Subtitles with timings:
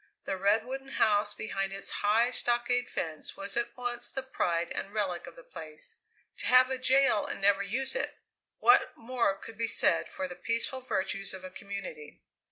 [0.25, 4.91] The red, wooden house behind its high, stockade fence was at once the pride and
[4.95, 5.97] relic of the place.
[6.37, 8.17] To have a jail and never use it!
[8.57, 12.19] What more could be said for the peaceful virtues of a community?